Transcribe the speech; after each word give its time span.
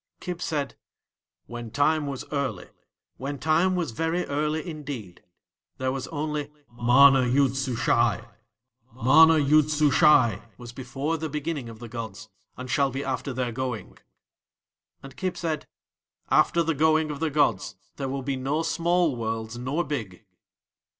Kib 0.19 0.41
said: 0.41 0.75
"When 1.45 1.69
Time 1.69 2.07
was 2.07 2.25
early, 2.31 2.69
when 3.17 3.37
Time 3.37 3.75
was 3.75 3.91
very 3.91 4.25
early 4.25 4.67
indeed 4.67 5.23
there 5.77 5.91
was 5.91 6.07
only 6.07 6.51
MANA 6.71 7.27
YOOD 7.27 7.55
SUSHAI. 7.55 8.27
MANA 8.95 9.37
YOOD 9.37 9.65
SUSHAI 9.69 10.41
was 10.57 10.73
before 10.73 11.17
the 11.17 11.29
beginning 11.29 11.69
of 11.69 11.77
the 11.77 11.87
gods, 11.87 12.29
and 12.57 12.67
shall 12.67 12.89
be 12.89 13.03
after 13.03 13.31
their 13.31 13.51
going." 13.51 13.95
And 15.03 15.15
Kib 15.15 15.37
said: 15.37 15.67
"After 16.31 16.63
the 16.63 16.73
going 16.73 17.11
of 17.11 17.19
the 17.19 17.29
gods 17.29 17.75
there 17.97 18.09
will 18.09 18.23
be 18.23 18.35
no 18.37 18.63
small 18.63 19.15
worlds 19.15 19.55
nor 19.59 19.83
big." 19.83 20.25